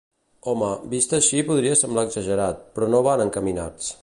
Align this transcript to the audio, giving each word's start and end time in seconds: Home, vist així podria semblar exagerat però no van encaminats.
Home, 0.53 0.69
vist 0.93 1.13
així 1.19 1.43
podria 1.51 1.77
semblar 1.83 2.07
exagerat 2.09 2.67
però 2.79 2.93
no 2.97 3.07
van 3.11 3.27
encaminats. 3.29 3.99